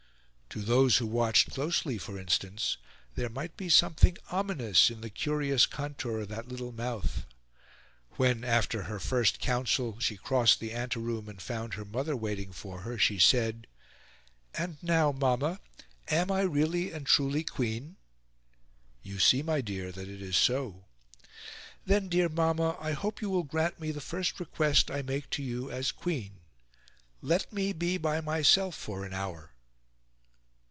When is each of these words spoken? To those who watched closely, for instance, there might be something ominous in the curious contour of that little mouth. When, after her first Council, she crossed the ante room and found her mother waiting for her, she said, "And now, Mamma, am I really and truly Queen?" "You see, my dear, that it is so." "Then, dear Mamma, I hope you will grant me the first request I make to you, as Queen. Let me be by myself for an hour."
To 0.53 0.59
those 0.61 0.97
who 0.97 1.07
watched 1.07 1.51
closely, 1.51 1.97
for 1.97 2.19
instance, 2.19 2.75
there 3.15 3.29
might 3.29 3.55
be 3.55 3.69
something 3.69 4.17
ominous 4.31 4.89
in 4.91 4.99
the 4.99 5.09
curious 5.09 5.65
contour 5.65 6.19
of 6.19 6.27
that 6.27 6.49
little 6.49 6.73
mouth. 6.73 7.25
When, 8.17 8.43
after 8.43 8.81
her 8.83 8.99
first 8.99 9.39
Council, 9.39 9.97
she 10.01 10.17
crossed 10.17 10.59
the 10.59 10.73
ante 10.73 10.99
room 10.99 11.29
and 11.29 11.41
found 11.41 11.75
her 11.75 11.85
mother 11.85 12.17
waiting 12.17 12.51
for 12.51 12.81
her, 12.81 12.97
she 12.97 13.17
said, 13.17 13.65
"And 14.53 14.75
now, 14.83 15.13
Mamma, 15.13 15.61
am 16.09 16.29
I 16.29 16.41
really 16.41 16.91
and 16.91 17.05
truly 17.05 17.45
Queen?" 17.45 17.95
"You 19.01 19.19
see, 19.19 19.41
my 19.41 19.61
dear, 19.61 19.89
that 19.93 20.09
it 20.09 20.21
is 20.21 20.35
so." 20.35 20.83
"Then, 21.85 22.09
dear 22.09 22.27
Mamma, 22.27 22.75
I 22.77 22.91
hope 22.91 23.21
you 23.21 23.29
will 23.29 23.43
grant 23.43 23.79
me 23.79 23.91
the 23.91 24.01
first 24.01 24.37
request 24.37 24.91
I 24.91 25.01
make 25.01 25.29
to 25.29 25.41
you, 25.41 25.71
as 25.71 25.93
Queen. 25.93 26.41
Let 27.21 27.53
me 27.53 27.71
be 27.71 27.95
by 27.97 28.19
myself 28.19 28.75
for 28.75 29.05
an 29.05 29.13
hour." 29.13 29.47